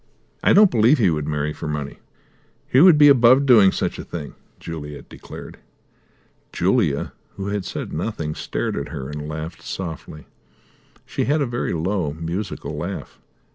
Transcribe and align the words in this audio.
"I 0.43 0.53
don't 0.53 0.71
believe 0.71 0.97
he 0.97 1.11
would 1.11 1.27
marry 1.27 1.53
for 1.53 1.67
money. 1.67 1.99
He 2.67 2.81
would 2.81 2.97
be 2.97 3.07
above 3.07 3.45
doing 3.45 3.71
such 3.71 3.99
a 3.99 4.03
thing!" 4.03 4.33
Juliet 4.59 5.07
declared. 5.09 5.59
Julia, 6.51 7.13
who 7.35 7.49
had 7.49 7.65
said 7.65 7.93
nothing, 7.93 8.33
stared 8.33 8.75
at 8.77 8.89
her, 8.89 9.09
and 9.11 9.29
laughed 9.29 9.61
softly. 9.61 10.25
She 11.05 11.25
had 11.25 11.39
a 11.39 11.45
very 11.45 11.73
low, 11.73 12.13
musical 12.13 12.75
laugh. 12.75 13.19